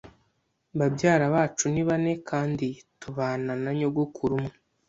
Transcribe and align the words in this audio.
babyara 0.79 1.25
bacu 1.35 1.65
ni 1.73 1.83
bane 1.87 2.11
kandi 2.29 2.67
tubana 3.01 3.53
na 3.63 3.71
nyogokuru 3.79 4.33
umwe. 4.39 4.53